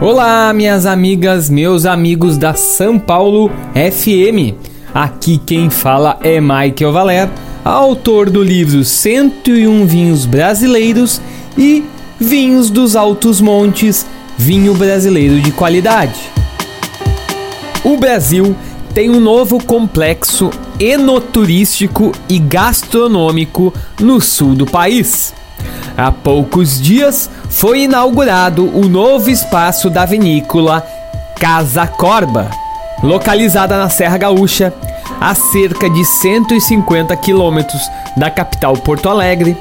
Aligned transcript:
Olá, 0.00 0.52
minhas 0.52 0.86
amigas, 0.86 1.50
meus 1.50 1.84
amigos 1.84 2.38
da 2.38 2.54
São 2.54 3.00
Paulo 3.00 3.50
FM. 3.74 4.54
Aqui 4.94 5.38
quem 5.44 5.70
fala 5.70 6.20
é 6.22 6.40
Michael 6.40 6.92
Valer, 6.92 7.28
autor 7.64 8.30
do 8.30 8.40
livro 8.40 8.84
101 8.84 9.84
Vinhos 9.86 10.24
Brasileiros 10.24 11.20
e 11.58 11.84
Vinhos 12.20 12.70
dos 12.70 12.94
Altos 12.94 13.40
Montes, 13.40 14.06
vinho 14.36 14.72
brasileiro 14.72 15.40
de 15.40 15.50
qualidade. 15.50 16.30
O 17.82 17.96
Brasil 17.96 18.54
tem 18.94 19.10
um 19.10 19.18
novo 19.18 19.58
complexo 19.64 20.50
enoturístico 20.78 22.12
e 22.28 22.38
gastronômico 22.38 23.74
no 23.98 24.20
sul 24.20 24.54
do 24.54 24.64
país. 24.64 25.34
Há 25.98 26.12
poucos 26.12 26.80
dias 26.80 27.28
foi 27.50 27.80
inaugurado 27.80 28.64
o 28.72 28.88
novo 28.88 29.28
espaço 29.28 29.90
da 29.90 30.06
vinícola 30.06 30.86
Casa 31.40 31.88
Corba, 31.88 32.48
localizada 33.02 33.76
na 33.76 33.88
Serra 33.88 34.16
Gaúcha, 34.16 34.72
a 35.20 35.34
cerca 35.34 35.90
de 35.90 36.04
150 36.04 37.16
quilômetros 37.16 37.82
da 38.16 38.30
capital 38.30 38.74
Porto 38.74 39.08
Alegre. 39.08 39.56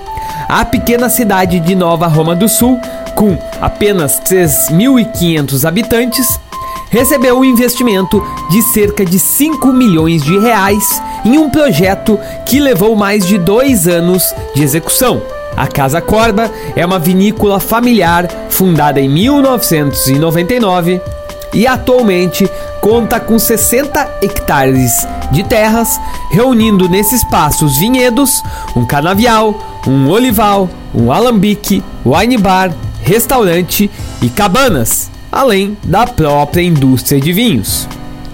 A 0.47 0.63
pequena 0.63 1.09
cidade 1.09 1.59
de 1.59 1.73
Nova 1.73 2.05
Roma 2.05 2.35
do 2.35 2.47
Sul, 2.47 2.80
com 3.16 3.35
apenas 3.59 4.22
3.500 4.22 5.67
habitantes, 5.67 6.39
recebeu 6.91 7.39
um 7.39 7.45
investimento 7.45 8.23
de 8.52 8.61
cerca 8.61 9.03
de 9.03 9.17
5 9.17 9.73
milhões 9.73 10.22
de 10.22 10.38
reais 10.38 11.02
em 11.25 11.39
um 11.39 11.49
projeto 11.49 12.19
que 12.45 12.59
levou 12.59 12.95
mais 12.95 13.25
de 13.25 13.39
dois 13.39 13.88
anos 13.88 14.23
de 14.53 14.61
execução. 14.61 15.19
A 15.57 15.66
Casa 15.66 15.99
Corba 15.99 16.52
é 16.75 16.85
uma 16.85 16.99
vinícola 16.99 17.59
familiar 17.59 18.27
fundada 18.47 19.02
em 19.02 19.09
1999 19.09 21.02
e 21.52 21.66
atualmente 21.66 22.47
conta 22.80 23.20
com 23.20 23.39
60 23.39 24.19
hectares 24.22 25.08
de 25.31 25.44
terras, 25.44 26.00
reunindo 26.30 26.88
nesse 26.88 27.16
espaço 27.16 27.66
os 27.66 27.78
vinhedos, 27.80 28.44
um 28.75 28.85
canavial, 28.85 29.81
um 29.88 30.08
olival, 30.09 30.69
um 30.94 31.11
alambique, 31.11 31.83
wine 32.05 32.38
bar, 32.38 32.72
restaurante 33.02 33.89
e 34.22 34.30
cabanas, 34.30 35.09
além 35.31 35.75
da 35.83 36.05
própria 36.05 36.61
indústria 36.61 37.19
de 37.19 37.33
vinhos. 37.33 37.88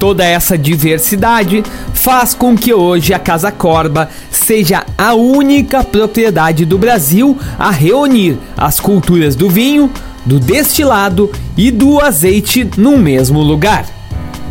Toda 0.04 0.26
essa 0.26 0.58
diversidade 0.58 1.64
faz 1.94 2.34
com 2.34 2.58
que 2.58 2.74
hoje 2.74 3.14
a 3.14 3.20
Casa 3.20 3.54
Corba 3.54 4.10
seja 4.30 4.84
a 4.98 5.14
única 5.14 5.82
propriedade 5.82 6.66
do 6.66 6.78
Brasil 6.78 7.38
a 7.58 7.72
reunir 7.72 8.38
as 8.58 8.82
culturas 8.82 9.34
do 9.34 9.50
vinho, 9.50 9.90
do 10.26 10.42
destilado 10.42 11.32
e 11.56 11.72
do 11.72 12.02
azeite 12.02 12.70
no 12.76 12.98
mesmo 12.98 13.40
lugar. 13.40 13.86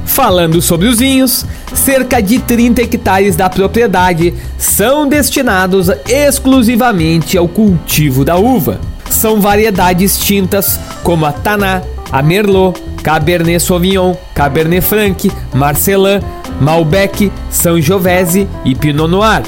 Falando 0.06 0.62
sobre 0.62 0.88
os 0.88 1.00
vinhos, 1.00 1.44
cerca 1.74 2.22
de 2.22 2.38
30 2.38 2.80
hectares 2.80 3.36
da 3.36 3.50
propriedade 3.50 4.32
são 4.56 5.06
destinados 5.06 5.90
exclusivamente 6.08 7.36
ao 7.36 7.46
cultivo 7.46 8.24
da 8.24 8.38
uva. 8.38 8.80
São 9.10 9.38
variedades 9.38 10.16
tintas 10.18 10.80
como 11.02 11.26
a 11.26 11.32
Taná, 11.32 11.82
a 12.10 12.22
Merlot, 12.22 12.91
Cabernet 13.02 13.60
Sauvignon, 13.60 14.14
Cabernet 14.34 14.80
Franc, 14.80 15.30
Marcelin, 15.54 16.20
Malbec, 16.60 17.30
Sangiovese 17.50 18.48
e 18.64 18.74
Pinot 18.74 19.08
Noir. 19.08 19.42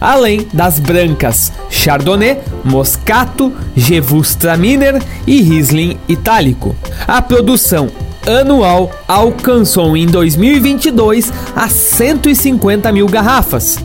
Além 0.00 0.46
das 0.52 0.78
brancas 0.78 1.52
Chardonnay, 1.70 2.40
Moscato, 2.64 3.52
Gewürztraminer 3.76 5.00
e 5.26 5.40
Riesling 5.40 5.98
Itálico. 6.08 6.74
A 7.06 7.22
produção 7.22 7.88
anual 8.26 8.90
alcançou 9.06 9.96
em 9.96 10.06
2022 10.06 11.32
a 11.54 11.68
150 11.68 12.90
mil 12.92 13.06
garrafas. 13.06 13.78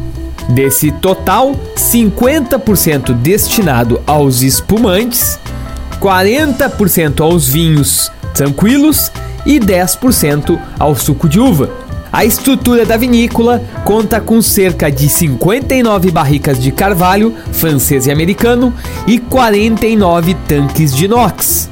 Desse 0.49 0.91
total, 0.91 1.55
50% 1.75 3.13
destinado 3.13 4.01
aos 4.07 4.41
espumantes, 4.41 5.39
40% 6.01 7.21
aos 7.21 7.47
vinhos 7.47 8.11
tranquilos 8.33 9.11
e 9.45 9.59
10% 9.59 10.59
ao 10.77 10.95
suco 10.95 11.27
de 11.27 11.39
uva. 11.39 11.69
A 12.11 12.25
estrutura 12.25 12.85
da 12.85 12.97
vinícola 12.97 13.61
conta 13.85 14.19
com 14.19 14.41
cerca 14.41 14.91
de 14.91 15.07
59 15.07 16.09
barricas 16.09 16.59
de 16.59 16.71
carvalho 16.71 17.35
francês 17.51 18.07
e 18.07 18.11
americano 18.11 18.73
e 19.05 19.19
49 19.19 20.33
tanques 20.47 20.95
de 20.95 21.05
inox, 21.05 21.69